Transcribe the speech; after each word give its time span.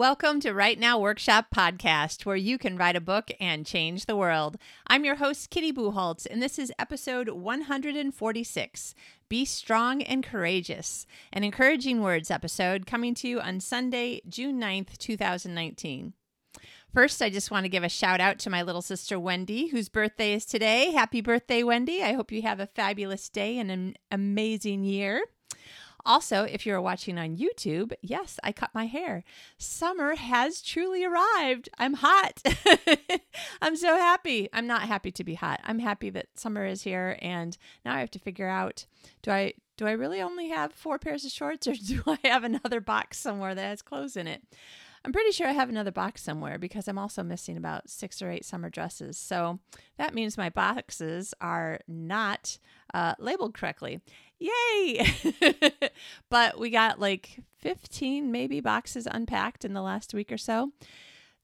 Welcome 0.00 0.40
to 0.40 0.54
Write 0.54 0.78
Now 0.78 0.98
Workshop 0.98 1.48
Podcast, 1.54 2.24
where 2.24 2.34
you 2.34 2.56
can 2.56 2.78
write 2.78 2.96
a 2.96 3.02
book 3.02 3.30
and 3.38 3.66
change 3.66 4.06
the 4.06 4.16
world. 4.16 4.56
I'm 4.86 5.04
your 5.04 5.16
host, 5.16 5.50
Kitty 5.50 5.74
Bucholtz, 5.74 6.26
and 6.26 6.40
this 6.40 6.58
is 6.58 6.72
episode 6.78 7.28
146 7.28 8.94
Be 9.28 9.44
Strong 9.44 10.00
and 10.04 10.24
Courageous, 10.24 11.06
an 11.34 11.44
encouraging 11.44 12.00
words 12.00 12.30
episode 12.30 12.86
coming 12.86 13.12
to 13.16 13.28
you 13.28 13.40
on 13.40 13.60
Sunday, 13.60 14.22
June 14.26 14.58
9th, 14.58 14.96
2019. 14.96 16.14
First, 16.94 17.20
I 17.20 17.28
just 17.28 17.50
want 17.50 17.64
to 17.64 17.70
give 17.70 17.84
a 17.84 17.90
shout 17.90 18.22
out 18.22 18.38
to 18.38 18.48
my 18.48 18.62
little 18.62 18.80
sister 18.80 19.20
Wendy, 19.20 19.66
whose 19.66 19.90
birthday 19.90 20.32
is 20.32 20.46
today. 20.46 20.92
Happy 20.92 21.20
birthday, 21.20 21.62
Wendy. 21.62 22.02
I 22.02 22.14
hope 22.14 22.32
you 22.32 22.40
have 22.40 22.58
a 22.58 22.66
fabulous 22.66 23.28
day 23.28 23.58
and 23.58 23.70
an 23.70 23.96
amazing 24.10 24.82
year. 24.82 25.20
Also, 26.04 26.44
if 26.44 26.66
you're 26.66 26.80
watching 26.80 27.18
on 27.18 27.36
YouTube, 27.36 27.92
yes, 28.02 28.38
I 28.42 28.52
cut 28.52 28.70
my 28.74 28.86
hair. 28.86 29.24
Summer 29.58 30.16
has 30.16 30.62
truly 30.62 31.04
arrived. 31.04 31.68
I'm 31.78 31.94
hot. 31.94 32.42
I'm 33.62 33.76
so 33.76 33.96
happy. 33.96 34.48
I'm 34.52 34.66
not 34.66 34.82
happy 34.82 35.10
to 35.12 35.24
be 35.24 35.34
hot. 35.34 35.60
I'm 35.64 35.78
happy 35.78 36.10
that 36.10 36.26
summer 36.34 36.64
is 36.64 36.82
here 36.82 37.18
and 37.20 37.56
now 37.84 37.94
I 37.94 38.00
have 38.00 38.10
to 38.12 38.18
figure 38.18 38.48
out 38.48 38.86
do 39.22 39.30
I 39.30 39.54
do 39.76 39.86
I 39.86 39.92
really 39.92 40.20
only 40.20 40.48
have 40.48 40.72
four 40.72 40.98
pairs 40.98 41.24
of 41.24 41.30
shorts 41.30 41.66
or 41.66 41.74
do 41.86 42.02
I 42.06 42.18
have 42.24 42.44
another 42.44 42.80
box 42.80 43.18
somewhere 43.18 43.54
that 43.54 43.62
has 43.62 43.82
clothes 43.82 44.16
in 44.16 44.26
it? 44.26 44.42
I'm 45.04 45.12
pretty 45.12 45.32
sure 45.32 45.46
I 45.46 45.52
have 45.52 45.70
another 45.70 45.90
box 45.90 46.22
somewhere 46.22 46.58
because 46.58 46.86
I'm 46.86 46.98
also 46.98 47.22
missing 47.22 47.56
about 47.56 47.88
six 47.88 48.20
or 48.20 48.30
eight 48.30 48.44
summer 48.44 48.68
dresses. 48.68 49.16
So 49.16 49.58
that 49.96 50.14
means 50.14 50.36
my 50.36 50.50
boxes 50.50 51.32
are 51.40 51.80
not 51.88 52.58
uh, 52.92 53.14
labeled 53.18 53.54
correctly. 53.54 54.00
Yay! 54.38 55.06
but 56.30 56.58
we 56.58 56.68
got 56.70 57.00
like 57.00 57.40
15 57.58 58.30
maybe 58.30 58.60
boxes 58.60 59.08
unpacked 59.10 59.64
in 59.64 59.72
the 59.72 59.82
last 59.82 60.12
week 60.12 60.30
or 60.30 60.38
so. 60.38 60.72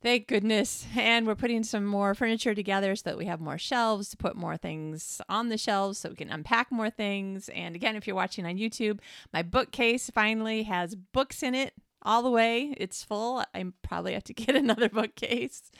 Thank 0.02 0.28
goodness. 0.28 0.86
And 0.94 1.26
we're 1.26 1.34
putting 1.34 1.64
some 1.64 1.86
more 1.86 2.14
furniture 2.14 2.54
together 2.54 2.94
so 2.94 3.02
that 3.06 3.18
we 3.18 3.24
have 3.24 3.40
more 3.40 3.56
shelves 3.56 4.10
to 4.10 4.18
put 4.18 4.36
more 4.36 4.58
things 4.58 5.22
on 5.30 5.48
the 5.48 5.56
shelves 5.56 5.98
so 5.98 6.10
we 6.10 6.16
can 6.16 6.28
unpack 6.28 6.70
more 6.70 6.90
things. 6.90 7.48
And 7.48 7.74
again, 7.74 7.96
if 7.96 8.06
you're 8.06 8.14
watching 8.14 8.44
on 8.44 8.56
YouTube, 8.56 9.00
my 9.32 9.42
bookcase 9.42 10.10
finally 10.10 10.64
has 10.64 10.94
books 10.94 11.42
in 11.42 11.54
it 11.54 11.72
all 12.02 12.22
the 12.22 12.30
way. 12.30 12.74
It's 12.76 13.02
full. 13.02 13.44
I 13.54 13.64
probably 13.82 14.14
have 14.14 14.24
to 14.24 14.34
get 14.34 14.56
another 14.56 14.88
bookcase. 14.88 15.70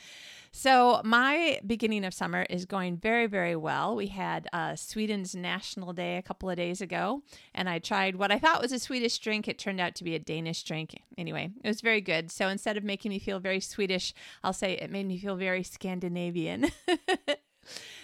So, 0.51 1.01
my 1.03 1.59
beginning 1.65 2.05
of 2.05 2.13
summer 2.13 2.45
is 2.49 2.65
going 2.65 2.97
very, 2.97 3.27
very 3.27 3.55
well. 3.55 3.95
We 3.95 4.07
had 4.07 4.47
uh, 4.53 4.75
Sweden's 4.75 5.35
National 5.35 5.93
Day 5.93 6.17
a 6.17 6.21
couple 6.21 6.49
of 6.49 6.55
days 6.55 6.81
ago, 6.81 7.21
and 7.53 7.69
I 7.69 7.79
tried 7.79 8.15
what 8.15 8.31
I 8.31 8.39
thought 8.39 8.61
was 8.61 8.71
a 8.71 8.79
Swedish 8.79 9.19
drink. 9.19 9.47
It 9.47 9.59
turned 9.59 9.81
out 9.81 9.93
to 9.95 10.03
be 10.03 10.15
a 10.15 10.19
Danish 10.19 10.63
drink. 10.63 10.99
Anyway, 11.17 11.51
it 11.63 11.67
was 11.67 11.81
very 11.81 12.01
good. 12.01 12.31
So, 12.31 12.47
instead 12.47 12.77
of 12.77 12.83
making 12.83 13.09
me 13.09 13.19
feel 13.19 13.39
very 13.39 13.59
Swedish, 13.59 14.13
I'll 14.43 14.53
say 14.53 14.73
it 14.73 14.89
made 14.89 15.05
me 15.05 15.19
feel 15.19 15.35
very 15.35 15.63
Scandinavian. 15.63 16.71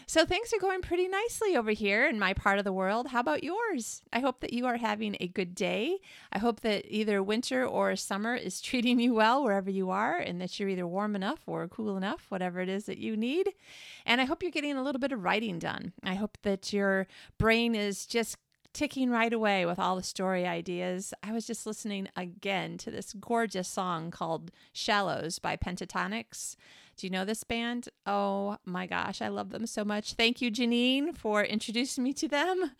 So 0.06 0.25
things 0.25 0.53
are 0.53 0.59
going 0.59 0.81
pretty 0.81 1.08
nicely 1.08 1.56
over 1.56 1.72
here 1.72 2.08
in 2.08 2.19
my 2.19 2.33
part 2.33 2.59
of 2.59 2.66
the 2.66 2.73
world. 2.73 3.08
How 3.08 3.19
about 3.19 3.44
yours? 3.44 4.02
I 4.11 4.19
hope 4.19 4.42
that 4.42 4.53
you 4.53 4.66
are 4.66 4.78
having 4.78 5.16
a 5.19 5.28
good 5.28 5.56
day. 5.56 6.00
I 6.31 6.39
hope 6.39 6.61
that 6.61 6.86
either 6.88 7.23
winter 7.23 7.66
or 7.66 7.95
summer 7.95 8.36
is 8.36 8.61
treating 8.61 9.00
you 9.00 9.14
well 9.14 9.44
wherever 9.44 9.69
you 9.69 9.89
are 9.89 10.17
and 10.17 10.41
that 10.41 10.59
you're 10.59 10.69
either 10.69 10.88
warm 10.88 11.16
enough 11.16 11.41
or 11.47 11.67
cool 11.67 11.97
enough, 11.97 12.25
whatever 12.30 12.59
it 12.59 12.69
is 12.69 12.86
that 12.86 12.97
you 12.97 13.16
need. 13.16 13.50
And 14.06 14.19
I 14.19 14.25
hope 14.25 14.44
you're 14.44 14.52
getting 14.52 14.78
a 14.78 14.84
little 14.84 15.00
bit 15.00 15.11
of 15.11 15.23
writing 15.23 15.59
done. 15.59 15.94
I 16.03 16.16
hope 16.16 16.38
that 16.44 16.73
your 16.73 17.08
brain 17.38 17.75
is 17.75 18.06
just 18.06 18.38
ticking 18.73 19.11
right 19.11 19.31
away 19.31 19.66
with 19.66 19.80
all 19.80 19.95
the 19.95 20.03
story 20.03 20.47
ideas. 20.47 21.14
I 21.22 21.31
was 21.31 21.45
just 21.45 21.66
listening 21.66 22.09
again 22.16 22.78
to 22.80 22.91
this 22.91 23.14
gorgeous 23.14 23.67
song 23.67 24.11
called 24.11 24.52
Shallows 24.73 25.40
by 25.40 25.56
Pentatonix. 25.56 26.56
Do 26.95 27.07
you 27.07 27.11
know 27.11 27.25
this 27.25 27.43
band? 27.43 27.89
Oh 28.05 28.57
my 28.65 28.85
gosh, 28.85 29.21
I 29.21 29.27
love 29.27 29.49
them 29.49 29.65
so 29.65 29.83
much. 29.83 30.13
Thank 30.13 30.41
you, 30.41 30.51
Janine, 30.51 31.17
for 31.17 31.43
introducing 31.43 32.03
me 32.03 32.13
to 32.13 32.27
them. 32.27 32.71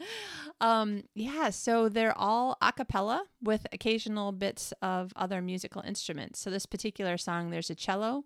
Um, 0.62 1.04
yeah, 1.16 1.50
so 1.50 1.90
they're 1.90 2.18
all 2.18 2.58
a 2.62 2.72
cappella 2.72 3.24
with 3.42 3.66
occasional 3.74 4.32
bits 4.32 4.72
of 4.82 5.12
other 5.16 5.42
musical 5.42 5.82
instruments. 5.82 6.40
So 6.40 6.50
this 6.50 6.66
particular 6.66 7.18
song, 7.18 7.50
there's 7.50 7.70
a 7.70 7.76
cello, 7.76 8.24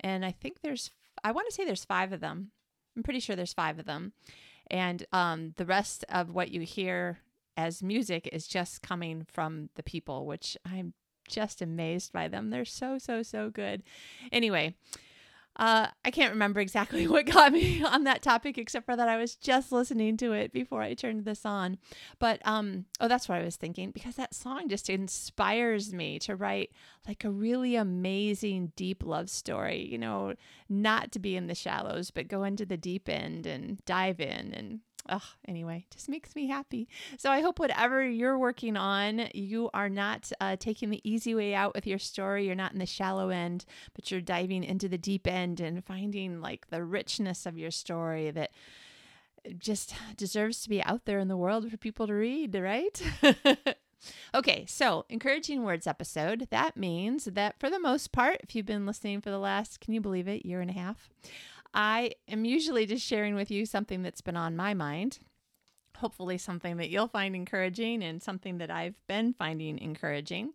and 0.00 0.24
I 0.24 0.32
think 0.32 0.62
there's, 0.62 0.90
I 1.22 1.32
want 1.32 1.48
to 1.48 1.54
say 1.54 1.64
there's 1.64 1.84
five 1.84 2.12
of 2.12 2.20
them. 2.20 2.50
I'm 2.96 3.02
pretty 3.02 3.20
sure 3.20 3.36
there's 3.36 3.52
five 3.52 3.78
of 3.78 3.84
them. 3.84 4.12
And 4.70 5.04
um, 5.12 5.54
the 5.58 5.66
rest 5.66 6.04
of 6.08 6.34
what 6.34 6.50
you 6.50 6.62
hear 6.62 7.18
as 7.56 7.82
music 7.82 8.28
is 8.32 8.46
just 8.46 8.82
coming 8.82 9.26
from 9.30 9.68
the 9.76 9.82
people, 9.82 10.26
which 10.26 10.56
I'm 10.64 10.94
just 11.28 11.62
amazed 11.62 12.12
by 12.12 12.28
them. 12.28 12.50
They're 12.50 12.64
so, 12.64 12.98
so, 12.98 13.22
so 13.22 13.50
good. 13.50 13.82
Anyway, 14.32 14.74
uh, 15.56 15.88
I 16.04 16.10
can't 16.10 16.32
remember 16.32 16.60
exactly 16.60 17.06
what 17.08 17.26
got 17.26 17.52
me 17.52 17.82
on 17.82 18.04
that 18.04 18.22
topic, 18.22 18.58
except 18.58 18.86
for 18.86 18.96
that 18.96 19.08
I 19.08 19.16
was 19.16 19.34
just 19.34 19.72
listening 19.72 20.16
to 20.18 20.32
it 20.32 20.52
before 20.52 20.82
I 20.82 20.94
turned 20.94 21.24
this 21.24 21.44
on. 21.44 21.78
But 22.18 22.40
um, 22.44 22.84
oh, 23.00 23.08
that's 23.08 23.28
what 23.28 23.38
I 23.38 23.44
was 23.44 23.56
thinking 23.56 23.90
because 23.90 24.16
that 24.16 24.34
song 24.34 24.68
just 24.68 24.90
inspires 24.90 25.92
me 25.92 26.18
to 26.20 26.36
write 26.36 26.70
like 27.06 27.24
a 27.24 27.30
really 27.30 27.76
amazing, 27.76 28.72
deep 28.76 29.02
love 29.04 29.30
story. 29.30 29.86
You 29.86 29.98
know, 29.98 30.34
not 30.68 31.12
to 31.12 31.18
be 31.18 31.36
in 31.36 31.46
the 31.46 31.54
shallows, 31.54 32.10
but 32.10 32.28
go 32.28 32.44
into 32.44 32.66
the 32.66 32.76
deep 32.76 33.08
end 33.08 33.46
and 33.46 33.84
dive 33.84 34.20
in 34.20 34.52
and 34.52 34.80
Ugh, 35.08 35.22
anyway, 35.46 35.86
just 35.90 36.08
makes 36.08 36.34
me 36.34 36.48
happy. 36.48 36.88
So 37.18 37.30
I 37.30 37.40
hope 37.40 37.58
whatever 37.58 38.04
you're 38.04 38.38
working 38.38 38.76
on, 38.76 39.28
you 39.34 39.70
are 39.72 39.88
not 39.88 40.30
uh, 40.40 40.56
taking 40.56 40.90
the 40.90 41.00
easy 41.08 41.34
way 41.34 41.54
out 41.54 41.74
with 41.74 41.86
your 41.86 41.98
story. 41.98 42.46
You're 42.46 42.54
not 42.54 42.72
in 42.72 42.78
the 42.78 42.86
shallow 42.86 43.28
end, 43.28 43.64
but 43.94 44.10
you're 44.10 44.20
diving 44.20 44.64
into 44.64 44.88
the 44.88 44.98
deep 44.98 45.26
end 45.26 45.60
and 45.60 45.84
finding 45.84 46.40
like 46.40 46.68
the 46.70 46.84
richness 46.84 47.46
of 47.46 47.58
your 47.58 47.70
story 47.70 48.30
that 48.30 48.50
just 49.58 49.94
deserves 50.16 50.62
to 50.62 50.68
be 50.68 50.82
out 50.82 51.04
there 51.04 51.18
in 51.18 51.28
the 51.28 51.36
world 51.36 51.70
for 51.70 51.76
people 51.76 52.06
to 52.06 52.14
read, 52.14 52.54
right? 52.54 53.00
okay, 54.34 54.64
so 54.66 55.04
encouraging 55.08 55.62
words 55.62 55.86
episode. 55.86 56.48
That 56.50 56.76
means 56.76 57.26
that 57.26 57.58
for 57.58 57.70
the 57.70 57.80
most 57.80 58.12
part, 58.12 58.40
if 58.42 58.54
you've 58.54 58.66
been 58.66 58.86
listening 58.86 59.20
for 59.20 59.30
the 59.30 59.38
last, 59.38 59.80
can 59.80 59.94
you 59.94 60.00
believe 60.00 60.28
it, 60.28 60.46
year 60.46 60.60
and 60.60 60.70
a 60.70 60.74
half, 60.74 61.08
I 61.76 62.12
am 62.26 62.46
usually 62.46 62.86
just 62.86 63.06
sharing 63.06 63.34
with 63.34 63.50
you 63.50 63.66
something 63.66 64.02
that's 64.02 64.22
been 64.22 64.36
on 64.36 64.56
my 64.56 64.72
mind. 64.72 65.18
Hopefully, 65.98 66.38
something 66.38 66.78
that 66.78 66.88
you'll 66.88 67.06
find 67.06 67.36
encouraging 67.36 68.02
and 68.02 68.22
something 68.22 68.58
that 68.58 68.70
I've 68.70 68.96
been 69.06 69.34
finding 69.34 69.78
encouraging. 69.78 70.54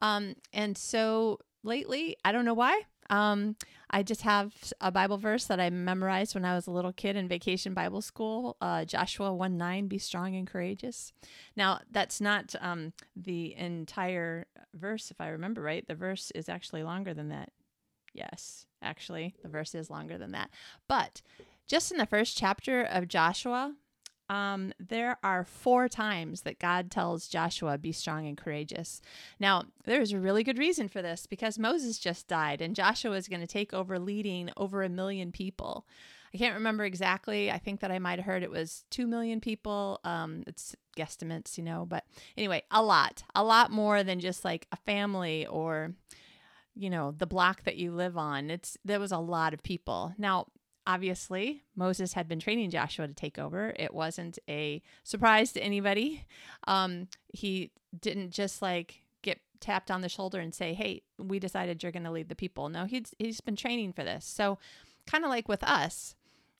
Um, 0.00 0.36
and 0.52 0.78
so 0.78 1.40
lately, 1.64 2.16
I 2.24 2.30
don't 2.30 2.44
know 2.44 2.54
why. 2.54 2.82
Um, 3.10 3.56
I 3.90 4.02
just 4.02 4.22
have 4.22 4.54
a 4.80 4.90
Bible 4.90 5.18
verse 5.18 5.44
that 5.46 5.60
I 5.60 5.68
memorized 5.68 6.34
when 6.34 6.44
I 6.44 6.54
was 6.54 6.66
a 6.66 6.70
little 6.70 6.92
kid 6.92 7.16
in 7.16 7.28
vacation 7.28 7.74
Bible 7.74 8.00
school 8.00 8.56
uh, 8.60 8.84
Joshua 8.84 9.34
1 9.34 9.58
9, 9.58 9.88
be 9.88 9.98
strong 9.98 10.36
and 10.36 10.46
courageous. 10.46 11.12
Now, 11.56 11.80
that's 11.90 12.20
not 12.20 12.54
um, 12.60 12.92
the 13.16 13.54
entire 13.56 14.46
verse, 14.74 15.10
if 15.10 15.20
I 15.20 15.28
remember 15.28 15.60
right. 15.60 15.86
The 15.86 15.96
verse 15.96 16.30
is 16.36 16.48
actually 16.48 16.84
longer 16.84 17.12
than 17.14 17.28
that. 17.30 17.50
Yes, 18.14 18.66
actually, 18.82 19.34
the 19.42 19.48
verse 19.48 19.74
is 19.74 19.90
longer 19.90 20.18
than 20.18 20.32
that. 20.32 20.50
But 20.88 21.22
just 21.66 21.90
in 21.90 21.98
the 21.98 22.06
first 22.06 22.36
chapter 22.36 22.82
of 22.82 23.08
Joshua, 23.08 23.74
um, 24.28 24.72
there 24.78 25.18
are 25.22 25.44
four 25.44 25.88
times 25.88 26.42
that 26.42 26.58
God 26.58 26.90
tells 26.90 27.28
Joshua, 27.28 27.76
be 27.76 27.92
strong 27.92 28.26
and 28.26 28.36
courageous. 28.36 29.02
Now, 29.38 29.64
there's 29.84 30.12
a 30.12 30.18
really 30.18 30.42
good 30.42 30.58
reason 30.58 30.88
for 30.88 31.02
this 31.02 31.26
because 31.26 31.58
Moses 31.58 31.98
just 31.98 32.28
died 32.28 32.62
and 32.62 32.74
Joshua 32.74 33.16
is 33.16 33.28
going 33.28 33.40
to 33.42 33.46
take 33.46 33.74
over 33.74 33.98
leading 33.98 34.50
over 34.56 34.82
a 34.82 34.88
million 34.88 35.32
people. 35.32 35.86
I 36.34 36.38
can't 36.38 36.54
remember 36.54 36.84
exactly. 36.84 37.50
I 37.50 37.58
think 37.58 37.80
that 37.80 37.90
I 37.90 37.98
might 37.98 38.18
have 38.18 38.24
heard 38.24 38.42
it 38.42 38.50
was 38.50 38.84
2 38.90 39.06
million 39.06 39.38
people. 39.38 40.00
Um, 40.02 40.44
it's 40.46 40.74
guesstimates, 40.96 41.58
you 41.58 41.64
know, 41.64 41.84
but 41.86 42.04
anyway, 42.38 42.62
a 42.70 42.82
lot, 42.82 43.24
a 43.34 43.44
lot 43.44 43.70
more 43.70 44.02
than 44.02 44.18
just 44.18 44.44
like 44.44 44.66
a 44.72 44.76
family 44.76 45.46
or 45.46 45.92
you 46.74 46.90
know, 46.90 47.14
the 47.16 47.26
block 47.26 47.64
that 47.64 47.76
you 47.76 47.92
live 47.92 48.16
on. 48.16 48.50
It's 48.50 48.76
there 48.84 49.00
was 49.00 49.12
a 49.12 49.18
lot 49.18 49.54
of 49.54 49.62
people. 49.62 50.14
Now, 50.18 50.46
obviously, 50.86 51.62
Moses 51.76 52.14
had 52.14 52.28
been 52.28 52.40
training 52.40 52.70
Joshua 52.70 53.06
to 53.06 53.14
take 53.14 53.38
over. 53.38 53.72
It 53.78 53.94
wasn't 53.94 54.38
a 54.48 54.82
surprise 55.02 55.52
to 55.52 55.60
anybody. 55.62 56.26
Um, 56.66 57.08
he 57.28 57.70
didn't 57.98 58.30
just 58.30 58.62
like 58.62 59.02
get 59.22 59.40
tapped 59.60 59.90
on 59.90 60.00
the 60.00 60.08
shoulder 60.08 60.40
and 60.40 60.54
say, 60.54 60.74
"Hey, 60.74 61.02
we 61.18 61.38
decided 61.38 61.82
you're 61.82 61.92
going 61.92 62.04
to 62.04 62.10
lead 62.10 62.28
the 62.28 62.34
people." 62.34 62.68
No, 62.68 62.84
he's 62.84 63.14
he's 63.18 63.40
been 63.40 63.56
training 63.56 63.92
for 63.92 64.04
this. 64.04 64.24
So, 64.24 64.58
kind 65.06 65.24
of 65.24 65.30
like 65.30 65.48
with 65.48 65.62
us, 65.64 66.14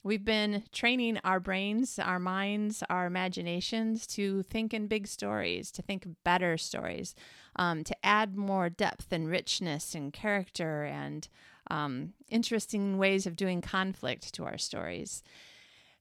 We've 0.05 0.25
been 0.25 0.65
training 0.73 1.19
our 1.23 1.39
brains, 1.39 1.99
our 1.99 2.19
minds, 2.19 2.83
our 2.91 3.07
imaginations 3.07 4.05
to 4.09 4.43
think 4.43 4.75
in 4.75 4.89
big 4.89 5.07
stories, 5.07 5.71
to 5.73 5.83
think 5.83 6.07
better 6.25 6.59
stories, 6.59 7.15
um, 7.55 7.85
to 7.85 7.97
add 8.05 8.37
more 8.37 8.69
depth 8.69 9.13
and 9.13 9.29
richness 9.29 9.95
and 9.95 10.13
character 10.13 10.83
and 10.85 11.29
um, 11.71 12.15
interesting 12.29 12.99
ways 12.99 13.27
of 13.27 13.37
doing 13.37 13.61
conflict 13.61 14.35
to 14.35 14.45
our 14.45 14.59
stories. 14.59 15.23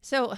So, 0.02 0.34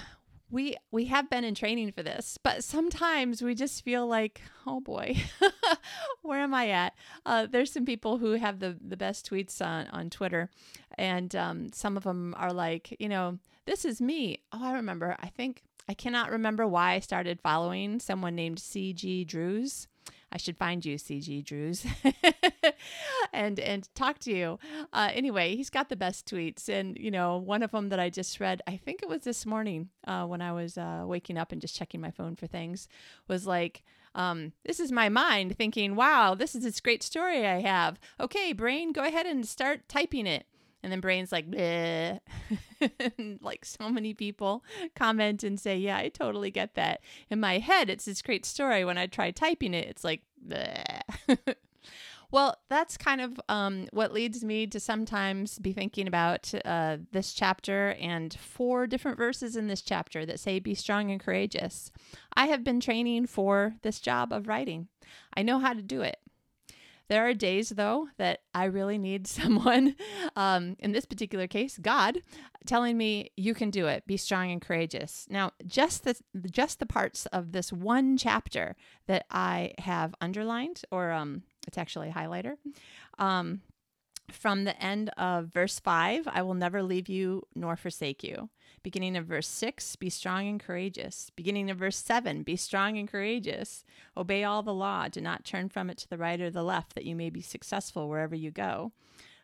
we 0.50 0.76
we 0.90 1.06
have 1.06 1.30
been 1.30 1.42
in 1.42 1.54
training 1.54 1.90
for 1.92 2.02
this, 2.02 2.38
but 2.42 2.62
sometimes 2.62 3.42
we 3.42 3.54
just 3.54 3.82
feel 3.82 4.06
like, 4.06 4.42
oh 4.66 4.80
boy, 4.80 5.16
where 6.22 6.40
am 6.40 6.52
I 6.52 6.68
at? 6.68 6.94
Uh, 7.24 7.46
there's 7.50 7.72
some 7.72 7.86
people 7.86 8.18
who 8.18 8.32
have 8.32 8.60
the 8.60 8.76
the 8.86 8.96
best 8.96 9.28
tweets 9.28 9.64
on 9.64 9.86
on 9.88 10.10
Twitter, 10.10 10.50
and 10.98 11.34
um, 11.34 11.72
some 11.72 11.96
of 11.96 12.04
them 12.04 12.34
are 12.36 12.52
like, 12.52 12.94
you 13.00 13.08
know, 13.08 13.38
this 13.66 13.84
is 13.84 14.00
me. 14.00 14.38
Oh, 14.52 14.62
I 14.62 14.72
remember. 14.74 15.16
I 15.20 15.28
think 15.28 15.62
I 15.88 15.94
cannot 15.94 16.30
remember 16.30 16.66
why 16.66 16.92
I 16.92 17.00
started 17.00 17.40
following 17.40 18.00
someone 18.00 18.34
named 18.34 18.58
CG 18.58 19.26
Drews. 19.26 19.86
I 20.34 20.36
should 20.36 20.56
find 20.56 20.84
you, 20.84 20.96
CG 20.96 21.44
Drews, 21.44 21.86
and 23.32 23.60
and 23.60 23.88
talk 23.94 24.18
to 24.20 24.32
you. 24.32 24.58
Uh, 24.92 25.10
anyway, 25.12 25.54
he's 25.54 25.70
got 25.70 25.88
the 25.88 25.96
best 25.96 26.26
tweets, 26.26 26.68
and 26.68 26.98
you 26.98 27.10
know, 27.10 27.36
one 27.36 27.62
of 27.62 27.70
them 27.70 27.88
that 27.90 28.00
I 28.00 28.10
just 28.10 28.40
read, 28.40 28.60
I 28.66 28.76
think 28.76 29.00
it 29.02 29.08
was 29.08 29.22
this 29.22 29.46
morning 29.46 29.90
uh, 30.08 30.24
when 30.24 30.42
I 30.42 30.50
was 30.50 30.76
uh, 30.76 31.04
waking 31.06 31.38
up 31.38 31.52
and 31.52 31.60
just 31.60 31.76
checking 31.76 32.00
my 32.00 32.10
phone 32.10 32.36
for 32.36 32.46
things, 32.46 32.88
was 33.28 33.46
like. 33.46 33.84
Um, 34.16 34.52
this 34.64 34.78
is 34.78 34.92
my 34.92 35.08
mind 35.08 35.56
thinking, 35.56 35.96
wow, 35.96 36.36
this 36.36 36.54
is 36.54 36.62
this 36.62 36.80
great 36.80 37.02
story 37.02 37.44
I 37.44 37.62
have. 37.62 37.98
Okay, 38.20 38.52
brain, 38.52 38.92
go 38.92 39.02
ahead 39.02 39.26
and 39.26 39.44
start 39.44 39.88
typing 39.88 40.24
it. 40.28 40.46
And 40.84 40.92
then 40.92 41.00
brain's 41.00 41.32
like, 41.32 41.46
like 43.40 43.64
so 43.64 43.88
many 43.88 44.12
people 44.12 44.62
comment 44.94 45.42
and 45.42 45.58
say, 45.58 45.78
yeah, 45.78 45.96
I 45.96 46.10
totally 46.10 46.50
get 46.50 46.74
that. 46.74 47.00
In 47.30 47.40
my 47.40 47.56
head, 47.56 47.88
it's 47.88 48.04
this 48.04 48.20
great 48.20 48.44
story. 48.44 48.84
When 48.84 48.98
I 48.98 49.06
try 49.06 49.30
typing 49.30 49.72
it, 49.72 49.88
it's 49.88 50.04
like, 50.04 50.20
well, 52.30 52.58
that's 52.68 52.98
kind 52.98 53.22
of 53.22 53.40
um, 53.48 53.86
what 53.92 54.12
leads 54.12 54.44
me 54.44 54.66
to 54.66 54.78
sometimes 54.78 55.58
be 55.58 55.72
thinking 55.72 56.06
about 56.06 56.52
uh, 56.66 56.98
this 57.12 57.32
chapter 57.32 57.96
and 57.98 58.34
four 58.34 58.86
different 58.86 59.16
verses 59.16 59.56
in 59.56 59.68
this 59.68 59.80
chapter 59.80 60.26
that 60.26 60.38
say, 60.38 60.58
Be 60.58 60.74
strong 60.74 61.10
and 61.10 61.18
courageous. 61.18 61.90
I 62.36 62.48
have 62.48 62.62
been 62.62 62.80
training 62.80 63.28
for 63.28 63.76
this 63.80 64.00
job 64.00 64.34
of 64.34 64.48
writing, 64.48 64.88
I 65.34 65.42
know 65.42 65.60
how 65.60 65.72
to 65.72 65.82
do 65.82 66.02
it. 66.02 66.18
There 67.08 67.26
are 67.26 67.34
days, 67.34 67.70
though, 67.70 68.08
that 68.18 68.40
I 68.54 68.64
really 68.64 68.98
need 68.98 69.26
someone, 69.38 69.96
um, 70.36 70.76
in 70.78 70.92
this 70.92 71.04
particular 71.04 71.46
case, 71.46 71.78
God, 71.78 72.18
telling 72.66 72.96
me, 72.96 73.30
"You 73.36 73.54
can 73.54 73.70
do 73.70 73.86
it. 73.86 74.06
Be 74.06 74.16
strong 74.16 74.50
and 74.50 74.60
courageous." 74.60 75.26
Now, 75.28 75.52
just 75.66 76.04
the 76.04 76.16
just 76.50 76.78
the 76.78 76.86
parts 76.86 77.26
of 77.26 77.52
this 77.52 77.72
one 77.72 78.16
chapter 78.16 78.76
that 79.06 79.26
I 79.30 79.74
have 79.78 80.14
underlined, 80.20 80.82
or 80.90 81.12
um, 81.12 81.42
it's 81.66 81.78
actually 81.78 82.08
a 82.08 82.12
highlighter. 82.12 82.56
Um, 83.18 83.60
from 84.30 84.64
the 84.64 84.80
end 84.82 85.10
of 85.16 85.46
verse 85.46 85.78
5, 85.78 86.26
I 86.26 86.42
will 86.42 86.54
never 86.54 86.82
leave 86.82 87.08
you 87.08 87.46
nor 87.54 87.76
forsake 87.76 88.22
you. 88.22 88.48
Beginning 88.82 89.16
of 89.16 89.26
verse 89.26 89.48
6, 89.48 89.96
be 89.96 90.10
strong 90.10 90.46
and 90.46 90.60
courageous. 90.60 91.30
Beginning 91.34 91.70
of 91.70 91.78
verse 91.78 91.96
7, 91.96 92.42
be 92.42 92.56
strong 92.56 92.98
and 92.98 93.08
courageous. 93.08 93.84
Obey 94.16 94.44
all 94.44 94.62
the 94.62 94.74
law. 94.74 95.08
Do 95.08 95.20
not 95.20 95.44
turn 95.44 95.70
from 95.70 95.88
it 95.88 95.98
to 95.98 96.08
the 96.08 96.18
right 96.18 96.40
or 96.40 96.50
the 96.50 96.62
left, 96.62 96.94
that 96.94 97.06
you 97.06 97.16
may 97.16 97.30
be 97.30 97.40
successful 97.40 98.08
wherever 98.08 98.34
you 98.34 98.50
go. 98.50 98.92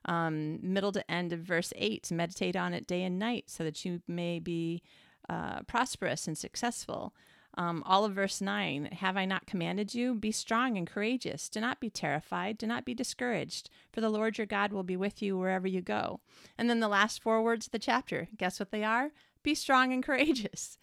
Um, 0.05 0.59
middle 0.63 0.93
to 0.93 1.11
end 1.11 1.33
of 1.33 1.41
verse 1.41 1.73
8, 1.77 2.11
meditate 2.13 2.57
on 2.57 2.75
it 2.75 2.87
day 2.87 3.03
and 3.03 3.19
night, 3.19 3.45
so 3.47 3.65
that 3.65 3.85
you 3.85 4.03
may 4.07 4.39
be 4.41 4.83
uh, 5.29 5.63
prosperous 5.63 6.27
and 6.27 6.37
successful. 6.37 7.15
Um, 7.61 7.83
all 7.85 8.07
of 8.07 8.15
verse 8.15 8.41
9 8.41 8.87
Have 8.87 9.19
I 9.19 9.27
not 9.27 9.47
commanded 9.47 9.95
you? 9.95 10.15
Be 10.15 10.33
strong 10.33 10.79
and 10.79 10.87
courageous. 10.87 11.51
Do 11.51 11.61
not 11.61 11.79
be 11.79 11.91
terrified. 11.91 12.57
Do 12.57 12.67
not 12.67 12.87
be 12.87 12.95
discouraged, 12.95 13.69
for 13.93 14.01
the 14.01 14.09
Lord 14.09 14.39
your 14.39 14.47
God 14.47 14.73
will 14.73 14.83
be 14.83 14.97
with 14.97 15.21
you 15.21 15.37
wherever 15.37 15.69
you 15.69 15.83
go. 15.83 16.21
And 16.57 16.71
then 16.71 16.81
the 16.81 16.89
last 16.89 17.23
four 17.23 17.43
words 17.43 17.67
of 17.67 17.73
the 17.73 17.79
chapter 17.79 18.29
guess 18.39 18.59
what 18.59 18.71
they 18.71 18.83
are? 18.83 19.11
Be 19.43 19.55
strong 19.55 19.93
and 19.93 20.03
courageous. 20.07 20.79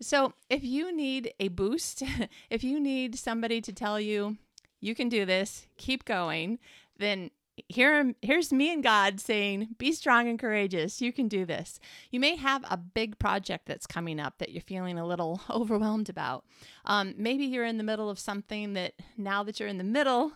So 0.00 0.32
if 0.48 0.64
you 0.64 0.96
need 0.96 1.34
a 1.38 1.48
boost, 1.48 2.02
if 2.50 2.64
you 2.64 2.80
need 2.80 3.14
somebody 3.14 3.60
to 3.60 3.72
tell 3.74 4.00
you, 4.00 4.38
you 4.80 4.94
can 4.94 5.10
do 5.10 5.26
this, 5.26 5.66
keep 5.76 6.06
going, 6.06 6.58
then 6.98 7.30
here 7.68 8.14
here's 8.22 8.52
me 8.52 8.72
and 8.72 8.82
God 8.82 9.20
saying, 9.20 9.74
"Be 9.78 9.92
strong 9.92 10.28
and 10.28 10.38
courageous. 10.38 11.00
You 11.00 11.12
can 11.12 11.28
do 11.28 11.44
this." 11.44 11.78
You 12.10 12.20
may 12.20 12.36
have 12.36 12.64
a 12.70 12.76
big 12.76 13.18
project 13.18 13.66
that's 13.66 13.86
coming 13.86 14.18
up 14.18 14.38
that 14.38 14.52
you're 14.52 14.62
feeling 14.62 14.98
a 14.98 15.06
little 15.06 15.42
overwhelmed 15.50 16.08
about. 16.08 16.44
Um, 16.84 17.14
maybe 17.16 17.44
you're 17.44 17.64
in 17.64 17.78
the 17.78 17.84
middle 17.84 18.08
of 18.08 18.18
something 18.18 18.72
that 18.74 18.94
now 19.16 19.42
that 19.42 19.60
you're 19.60 19.68
in 19.68 19.78
the 19.78 19.84
middle, 19.84 20.32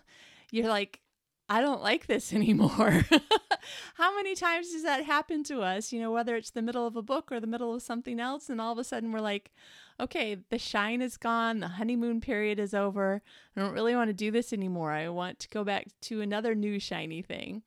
you're 0.50 0.68
like, 0.68 1.00
"I 1.48 1.60
don't 1.60 1.82
like 1.82 2.06
this 2.06 2.32
anymore." 2.32 3.04
How 3.94 4.14
many 4.14 4.34
times 4.34 4.70
does 4.70 4.84
that 4.84 5.04
happen 5.04 5.42
to 5.44 5.62
us? 5.62 5.92
You 5.92 6.00
know, 6.00 6.12
whether 6.12 6.36
it's 6.36 6.50
the 6.50 6.62
middle 6.62 6.86
of 6.86 6.96
a 6.96 7.02
book 7.02 7.32
or 7.32 7.40
the 7.40 7.46
middle 7.46 7.74
of 7.74 7.82
something 7.82 8.20
else, 8.20 8.48
and 8.48 8.60
all 8.60 8.72
of 8.72 8.78
a 8.78 8.84
sudden 8.84 9.10
we're 9.10 9.20
like, 9.20 9.52
okay, 9.98 10.36
the 10.50 10.58
shine 10.58 11.00
is 11.02 11.16
gone, 11.16 11.60
the 11.60 11.68
honeymoon 11.68 12.20
period 12.20 12.58
is 12.58 12.74
over. 12.74 13.22
I 13.56 13.60
don't 13.60 13.72
really 13.72 13.94
want 13.94 14.08
to 14.08 14.14
do 14.14 14.30
this 14.30 14.52
anymore. 14.52 14.92
I 14.92 15.08
want 15.08 15.38
to 15.40 15.48
go 15.48 15.64
back 15.64 15.86
to 16.02 16.20
another 16.20 16.54
new 16.54 16.78
shiny 16.78 17.22
thing. 17.22 17.62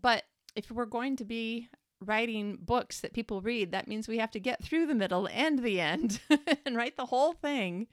But 0.00 0.24
if 0.54 0.70
we're 0.70 0.86
going 0.86 1.16
to 1.16 1.24
be 1.24 1.68
writing 2.00 2.58
books 2.60 3.00
that 3.00 3.12
people 3.12 3.40
read, 3.40 3.72
that 3.72 3.88
means 3.88 4.06
we 4.06 4.18
have 4.18 4.30
to 4.32 4.40
get 4.40 4.62
through 4.62 4.86
the 4.86 4.94
middle 4.94 5.28
and 5.32 5.60
the 5.60 5.80
end 5.80 6.20
and 6.66 6.76
write 6.76 6.96
the 6.96 7.06
whole 7.06 7.32
thing. 7.32 7.88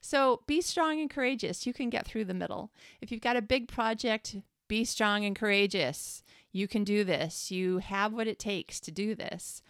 So 0.00 0.42
be 0.46 0.60
strong 0.60 1.00
and 1.00 1.10
courageous. 1.10 1.66
You 1.66 1.72
can 1.72 1.90
get 1.90 2.06
through 2.06 2.26
the 2.26 2.34
middle. 2.34 2.70
If 3.00 3.10
you've 3.10 3.20
got 3.20 3.36
a 3.36 3.42
big 3.42 3.68
project, 3.68 4.36
be 4.68 4.84
strong 4.84 5.24
and 5.24 5.36
courageous. 5.36 6.22
You 6.52 6.68
can 6.68 6.84
do 6.84 7.04
this. 7.04 7.50
You 7.50 7.78
have 7.78 8.12
what 8.12 8.28
it 8.28 8.38
takes 8.38 8.80
to 8.80 8.92
do 8.92 9.14
this. 9.14 9.62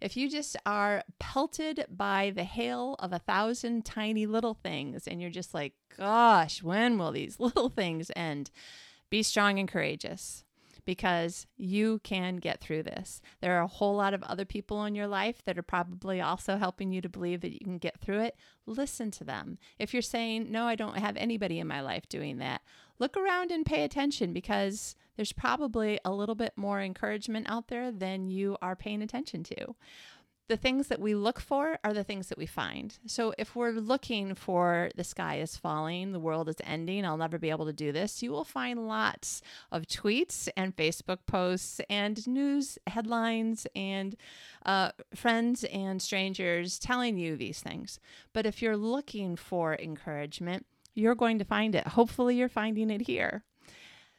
If 0.00 0.16
you 0.16 0.30
just 0.30 0.56
are 0.64 1.02
pelted 1.18 1.86
by 1.90 2.32
the 2.34 2.44
hail 2.44 2.94
of 3.00 3.12
a 3.12 3.18
thousand 3.18 3.84
tiny 3.84 4.26
little 4.26 4.54
things 4.54 5.08
and 5.08 5.20
you're 5.20 5.30
just 5.30 5.54
like, 5.54 5.74
gosh, 5.96 6.62
when 6.62 6.98
will 6.98 7.12
these 7.12 7.40
little 7.40 7.68
things 7.68 8.10
end? 8.14 8.50
Be 9.10 9.22
strong 9.22 9.58
and 9.58 9.68
courageous 9.68 10.44
because 10.88 11.46
you 11.58 12.00
can 12.02 12.36
get 12.36 12.62
through 12.62 12.82
this. 12.82 13.20
There 13.42 13.58
are 13.58 13.62
a 13.62 13.66
whole 13.66 13.94
lot 13.96 14.14
of 14.14 14.22
other 14.22 14.46
people 14.46 14.84
in 14.84 14.94
your 14.94 15.06
life 15.06 15.44
that 15.44 15.58
are 15.58 15.62
probably 15.62 16.18
also 16.20 16.56
helping 16.56 16.92
you 16.92 17.02
to 17.02 17.10
believe 17.10 17.42
that 17.42 17.52
you 17.52 17.60
can 17.62 17.76
get 17.76 18.00
through 18.00 18.20
it. 18.20 18.36
Listen 18.64 19.10
to 19.10 19.24
them. 19.24 19.58
If 19.78 19.92
you're 19.92 20.00
saying, 20.00 20.50
No, 20.50 20.64
I 20.64 20.76
don't 20.76 20.96
have 20.96 21.18
anybody 21.18 21.58
in 21.58 21.66
my 21.66 21.82
life 21.82 22.08
doing 22.08 22.38
that, 22.38 22.62
look 22.98 23.18
around 23.18 23.50
and 23.50 23.66
pay 23.66 23.84
attention 23.84 24.32
because 24.32 24.96
there's 25.18 25.32
probably 25.32 25.98
a 26.04 26.12
little 26.12 26.36
bit 26.36 26.52
more 26.56 26.80
encouragement 26.80 27.50
out 27.50 27.66
there 27.68 27.90
than 27.90 28.30
you 28.30 28.56
are 28.62 28.76
paying 28.76 29.02
attention 29.02 29.42
to 29.42 29.74
the 30.48 30.56
things 30.56 30.88
that 30.88 31.00
we 31.00 31.14
look 31.14 31.40
for 31.40 31.78
are 31.84 31.92
the 31.92 32.02
things 32.02 32.28
that 32.28 32.38
we 32.38 32.46
find. 32.46 32.98
So 33.06 33.34
if 33.36 33.54
we're 33.54 33.72
looking 33.72 34.34
for 34.34 34.90
the 34.96 35.04
sky 35.04 35.40
is 35.40 35.56
falling, 35.56 36.12
the 36.12 36.20
world 36.20 36.48
is 36.48 36.56
ending, 36.64 37.04
I'll 37.04 37.18
never 37.18 37.38
be 37.38 37.50
able 37.50 37.66
to 37.66 37.72
do 37.72 37.92
this, 37.92 38.22
you 38.22 38.30
will 38.30 38.44
find 38.44 38.88
lots 38.88 39.42
of 39.70 39.86
tweets 39.86 40.48
and 40.56 40.74
Facebook 40.74 41.18
posts 41.26 41.80
and 41.90 42.26
news 42.26 42.78
headlines 42.86 43.66
and 43.76 44.16
uh, 44.64 44.92
friends 45.14 45.64
and 45.64 46.00
strangers 46.00 46.78
telling 46.78 47.18
you 47.18 47.36
these 47.36 47.60
things. 47.60 48.00
But 48.32 48.46
if 48.46 48.62
you're 48.62 48.76
looking 48.76 49.36
for 49.36 49.74
encouragement, 49.74 50.64
you're 50.94 51.14
going 51.14 51.38
to 51.38 51.44
find 51.44 51.74
it. 51.74 51.86
Hopefully, 51.88 52.36
you're 52.36 52.48
finding 52.48 52.90
it 52.90 53.02
here. 53.02 53.44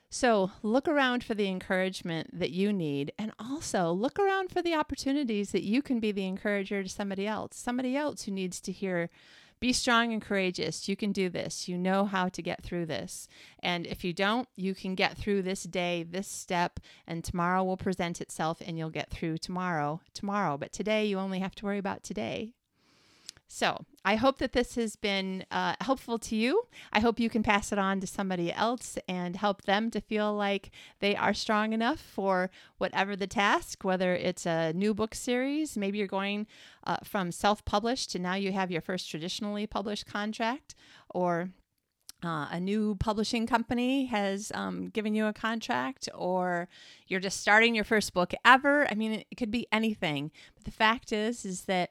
So 0.10 0.52
look 0.64 0.88
around 0.88 1.24
for 1.24 1.36
the 1.36 1.48
encouragement 1.48 2.38
that 2.38 2.50
you 2.50 2.74
need, 2.74 3.14
and 3.18 3.32
also 3.40 3.92
look 3.92 4.18
around 4.18 4.50
for 4.50 4.62
the 4.62 4.74
opportunities 4.74 5.52
that 5.52 5.64
you 5.64 5.82
can 5.82 6.00
be 6.00 6.12
the 6.12 6.26
encourager 6.26 6.82
to 6.82 6.90
somebody 6.90 7.28
else, 7.28 7.56
somebody 7.56 7.96
else 7.96 8.24
who 8.24 8.32
needs 8.32 8.60
to 8.62 8.72
hear. 8.72 9.10
Be 9.60 9.74
strong 9.74 10.14
and 10.14 10.22
courageous. 10.22 10.88
You 10.88 10.96
can 10.96 11.12
do 11.12 11.28
this. 11.28 11.68
You 11.68 11.78
know 11.78 12.06
how 12.06 12.30
to 12.30 12.42
get 12.42 12.64
through 12.64 12.86
this. 12.86 13.28
And 13.62 13.86
if 13.86 14.06
you 14.06 14.14
don't, 14.14 14.48
you 14.56 14.74
can 14.74 14.96
get 14.96 15.18
through 15.18 15.42
this 15.42 15.64
day, 15.64 16.04
this 16.10 16.30
step, 16.30 16.80
and 17.06 17.24
tomorrow 17.24 17.64
will 17.64 17.76
present 17.76 18.22
itself 18.22 18.62
and 18.66 18.78
you'll 18.78 18.90
get 18.90 19.10
through 19.10 19.40
tomorrow, 19.40 20.00
tomorrow. 20.14 20.58
But 20.58 20.72
today, 20.72 21.06
you 21.08 21.20
only 21.20 21.40
have 21.40 21.56
to 21.56 21.66
worry 21.66 21.78
about 21.78 22.04
today. 22.04 22.54
So 23.52 23.84
I 24.06 24.16
hope 24.16 24.38
that 24.38 24.54
this 24.54 24.76
has 24.76 24.96
been 24.96 25.44
uh, 25.50 25.74
helpful 25.82 26.20
to 26.20 26.36
you. 26.36 26.68
I 26.94 27.00
hope 27.00 27.20
you 27.20 27.32
can 27.32 27.42
pass 27.42 27.72
it 27.72 27.80
on 27.80 28.00
to 28.00 28.06
somebody 28.06 28.54
else 28.54 28.96
and 29.08 29.36
help 29.36 29.64
them 29.64 29.90
to 29.90 30.00
feel 30.00 30.36
like 30.36 30.70
they 31.00 31.16
are 31.16 31.34
strong 31.34 31.74
enough 31.74 32.00
for 32.00 32.52
whatever 32.78 33.16
the 33.16 33.26
task, 33.26 33.84
whether 33.84 34.14
it's 34.14 34.46
a 34.46 34.72
new 34.74 34.94
book 34.94 35.16
series, 35.16 35.76
maybe 35.76 35.98
you're 35.98 36.08
going 36.08 36.46
uh, 36.86 36.98
from 37.04 37.32
self 37.32 37.66
published 37.66 38.12
to 38.12 38.20
now 38.20 38.36
you 38.36 38.52
have 38.52 38.70
your 38.70 38.82
first 38.82 39.10
traditionally 39.10 39.66
published 39.66 40.06
contract, 40.06 40.76
or 41.10 41.50
uh, 42.24 42.48
a 42.52 42.60
new 42.60 42.96
publishing 43.00 43.48
company 43.48 44.06
has 44.06 44.52
um, 44.54 44.90
given 44.90 45.16
you 45.16 45.26
a 45.26 45.34
contract, 45.34 46.08
or 46.14 46.70
you're 47.08 47.20
just 47.20 47.42
starting 47.42 47.74
your 47.74 47.84
first 47.84 48.14
book 48.14 48.32
ever. 48.46 48.88
I 48.92 48.94
mean, 48.94 49.24
it 49.32 49.38
could 49.38 49.50
be 49.50 49.66
anything. 49.72 50.30
But 50.54 50.66
the 50.66 50.72
fact 50.72 51.12
is, 51.12 51.46
is 51.46 51.64
that 51.64 51.90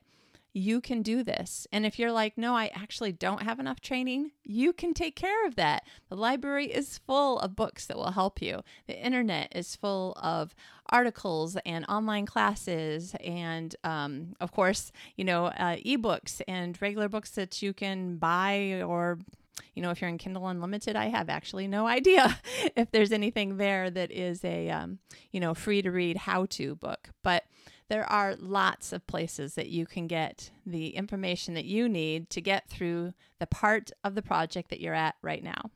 you 0.59 0.81
can 0.81 1.03
do 1.03 1.23
this. 1.23 1.67
And 1.73 1.87
if 1.87 1.99
you're 1.99 2.13
like, 2.13 2.37
no, 2.37 2.55
I 2.55 2.71
actually 2.75 3.13
don't 3.13 3.43
have 3.43 3.61
enough 3.61 3.81
training, 3.81 4.33
you 4.45 4.73
can 4.73 4.93
take 4.93 5.17
care 5.17 5.47
of 5.47 5.57
that. 5.57 5.85
The 6.09 6.17
library 6.17 6.67
is 6.67 6.99
full 6.99 7.39
of 7.39 7.57
books 7.57 7.87
that 7.87 7.97
will 7.97 8.11
help 8.11 8.43
you, 8.43 8.63
the 8.87 8.99
internet 8.99 9.53
is 9.55 9.77
full 9.77 10.15
of 10.23 10.55
articles 10.91 11.57
and 11.67 11.85
online 11.89 12.27
classes, 12.27 13.15
and 13.23 13.77
um, 13.85 14.35
of 14.41 14.53
course, 14.53 14.91
you 15.17 15.25
know, 15.25 15.47
uh, 15.47 15.77
ebooks 15.77 16.41
and 16.49 16.81
regular 16.81 17.09
books 17.09 17.31
that 17.33 17.63
you 17.63 17.73
can 17.73 18.17
buy 18.17 18.83
or 18.83 19.19
you 19.75 19.83
know, 19.83 19.91
if 19.91 20.01
you're 20.01 20.11
in 20.11 20.19
Kindle 20.19 20.47
Unlimited, 20.47 20.95
I 20.95 21.07
have 21.07 21.29
actually 21.29 21.67
no 21.67 21.87
idea 21.99 22.39
if 22.77 22.91
there's 22.91 23.13
anything 23.13 23.57
there 23.57 23.91
that 23.91 24.11
is 24.11 24.45
a, 24.45 24.71
um, 24.71 24.99
you 25.33 25.41
know, 25.41 25.55
free 25.55 25.83
to 25.83 25.91
read 25.91 26.17
how 26.17 26.47
to 26.51 26.75
book. 26.77 27.11
But 27.23 27.45
there 27.89 28.11
are 28.11 28.37
lots 28.37 28.93
of 28.93 29.07
places 29.07 29.55
that 29.55 29.69
you 29.69 29.87
can 29.87 30.07
get 30.07 30.51
the 30.67 30.89
information 30.89 31.55
that 31.55 31.65
you 31.65 31.89
need 31.89 32.31
to 32.31 32.41
get 32.41 32.69
through 32.69 33.15
the 33.39 33.47
part 33.47 33.91
of 34.05 34.15
the 34.15 34.23
project 34.23 34.71
that 34.71 34.81
you're 34.81 34.95
at 34.95 35.17
right 35.23 35.43
now. 35.43 35.71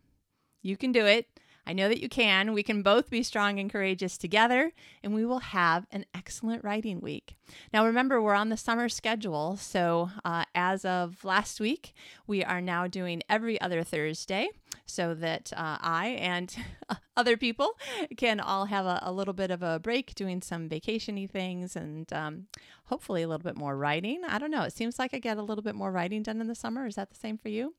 You 0.62 0.76
can 0.76 0.92
do 0.92 1.06
it. 1.06 1.26
I 1.66 1.72
know 1.72 1.88
that 1.88 2.00
you 2.00 2.08
can. 2.08 2.52
We 2.52 2.64
can 2.64 2.82
both 2.82 3.08
be 3.08 3.22
strong 3.22 3.60
and 3.60 3.70
courageous 3.70 4.18
together, 4.18 4.72
and 5.02 5.14
we 5.14 5.24
will 5.24 5.38
have 5.38 5.86
an 5.92 6.04
excellent 6.12 6.64
writing 6.64 7.00
week. 7.00 7.36
Now, 7.72 7.86
remember, 7.86 8.20
we're 8.20 8.34
on 8.34 8.48
the 8.48 8.56
summer 8.56 8.88
schedule. 8.88 9.56
So, 9.56 10.10
uh, 10.24 10.44
as 10.56 10.84
of 10.84 11.24
last 11.24 11.60
week, 11.60 11.94
we 12.26 12.42
are 12.42 12.60
now 12.60 12.88
doing 12.88 13.22
every 13.28 13.60
other 13.60 13.84
Thursday 13.84 14.48
so 14.86 15.14
that 15.14 15.52
uh, 15.56 15.78
I 15.80 16.08
and 16.20 16.54
other 17.16 17.36
people 17.36 17.78
can 18.16 18.40
all 18.40 18.66
have 18.66 18.86
a, 18.86 19.00
a, 19.02 19.12
little 19.12 19.34
bit 19.34 19.50
of 19.50 19.62
a 19.62 19.78
break 19.78 20.14
doing 20.14 20.40
some 20.42 20.68
vacationy 20.68 21.28
things 21.28 21.76
and 21.76 22.12
um, 22.12 22.46
hopefully 22.84 23.22
a 23.22 23.28
little 23.28 23.44
bit 23.44 23.56
more 23.56 23.76
writing. 23.76 24.22
I 24.26 24.38
don't 24.38 24.50
know. 24.50 24.62
It 24.62 24.72
seems 24.72 24.98
like 24.98 25.14
I 25.14 25.18
get 25.18 25.38
a 25.38 25.42
little 25.42 25.62
bit 25.62 25.74
more 25.74 25.92
writing 25.92 26.22
done 26.22 26.40
in 26.40 26.48
the 26.48 26.54
summer. 26.54 26.86
Is 26.86 26.96
that 26.96 27.10
the 27.10 27.16
same 27.16 27.38
for 27.38 27.48
you? 27.48 27.74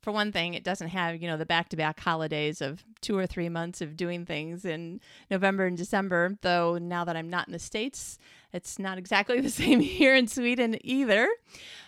For 0.00 0.12
one 0.12 0.30
thing, 0.30 0.54
it 0.54 0.62
doesn't 0.62 0.88
have, 0.88 1.20
you 1.20 1.28
know, 1.28 1.36
the 1.36 1.46
back 1.46 1.68
to 1.70 1.76
back 1.76 1.98
holidays 2.00 2.60
of 2.60 2.84
two 3.00 3.18
or 3.18 3.26
three 3.26 3.48
months 3.48 3.80
of 3.80 3.96
doing 3.96 4.24
things 4.24 4.64
in 4.64 5.00
November 5.30 5.66
and 5.66 5.76
December, 5.76 6.38
though 6.42 6.78
now 6.78 7.04
that 7.04 7.16
I'm 7.16 7.30
not 7.30 7.48
in 7.48 7.52
the 7.52 7.58
States, 7.58 8.18
it's 8.52 8.78
not 8.78 8.98
exactly 8.98 9.40
the 9.42 9.50
same 9.50 9.80
here 9.80 10.14
in 10.14 10.28
Sweden 10.28 10.78
either. 10.82 11.28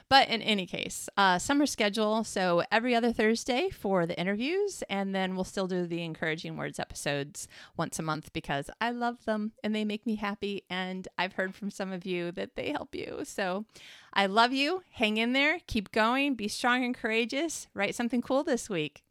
But 0.08 0.28
in 0.28 0.40
any 0.40 0.66
case, 0.66 1.08
uh, 1.16 1.38
summer 1.38 1.66
schedule. 1.66 2.24
So 2.24 2.62
every 2.72 2.94
other 2.94 3.12
Thursday 3.12 3.68
for 3.68 4.06
the 4.06 4.18
interviews, 4.18 4.82
and 4.88 5.14
then 5.14 5.34
we'll 5.34 5.44
still 5.44 5.66
do 5.66 5.86
the 5.86 6.02
encouraging 6.02 6.56
words 6.56 6.78
episodes 6.78 7.46
once 7.76 7.98
a 7.98 8.02
month 8.02 8.32
because 8.32 8.70
I 8.80 8.90
love 8.90 9.24
them 9.24 9.52
and 9.62 9.74
they 9.74 9.84
make 9.84 10.06
me 10.06 10.16
happy. 10.16 10.64
And 10.70 11.06
I've 11.18 11.34
heard 11.34 11.54
from 11.54 11.70
some 11.70 11.92
of 11.92 12.06
you 12.06 12.32
that 12.32 12.56
they 12.56 12.70
help 12.70 12.94
you. 12.94 13.20
So 13.24 13.66
I 14.14 14.26
love 14.26 14.52
you. 14.52 14.82
Hang 14.92 15.18
in 15.18 15.32
there. 15.34 15.60
Keep 15.66 15.92
going. 15.92 16.34
Be 16.34 16.48
strong 16.48 16.84
and 16.84 16.94
courageous. 16.94 17.68
Write 17.74 17.94
something 17.94 18.22
cool 18.22 18.42
this 18.42 18.70
week. 18.70 19.02